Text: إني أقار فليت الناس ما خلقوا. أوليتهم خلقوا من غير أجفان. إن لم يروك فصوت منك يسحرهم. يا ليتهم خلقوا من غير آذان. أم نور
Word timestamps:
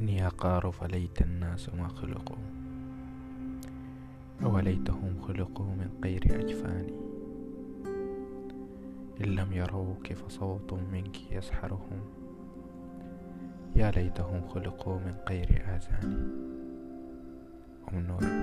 إني 0.00 0.26
أقار 0.26 0.70
فليت 0.70 1.22
الناس 1.22 1.74
ما 1.74 1.88
خلقوا. 1.88 2.36
أوليتهم 4.42 5.20
خلقوا 5.22 5.66
من 5.66 5.90
غير 6.04 6.40
أجفان. 6.40 6.86
إن 9.20 9.26
لم 9.26 9.52
يروك 9.52 10.12
فصوت 10.12 10.72
منك 10.92 11.32
يسحرهم. 11.32 12.00
يا 13.76 13.90
ليتهم 13.90 14.48
خلقوا 14.48 14.98
من 14.98 15.14
غير 15.28 15.64
آذان. 15.66 16.30
أم 17.92 17.98
نور 17.98 18.35